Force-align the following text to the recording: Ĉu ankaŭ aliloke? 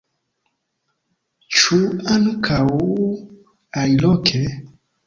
Ĉu 1.57 1.79
ankaŭ 2.17 2.63
aliloke? 3.85 4.45